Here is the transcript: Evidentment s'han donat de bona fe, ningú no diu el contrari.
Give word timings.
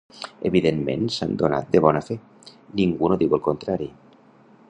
Evidentment 0.49 1.03
s'han 1.15 1.35
donat 1.41 1.69
de 1.75 1.83
bona 1.87 2.01
fe, 2.09 2.17
ningú 2.81 3.13
no 3.13 3.21
diu 3.25 3.39
el 3.39 3.45
contrari. 3.51 3.93